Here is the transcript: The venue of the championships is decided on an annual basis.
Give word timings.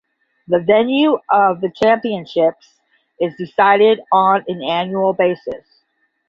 The 0.47 0.57
venue 0.59 1.19
of 1.29 1.61
the 1.61 1.69
championships 1.69 2.79
is 3.19 3.35
decided 3.35 3.99
on 4.11 4.43
an 4.47 4.63
annual 4.63 5.13
basis. 5.13 5.63